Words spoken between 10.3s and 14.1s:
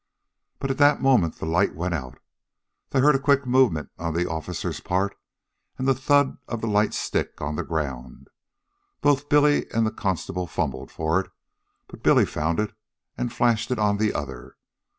fumbled for it, but Billy found it and flashed it on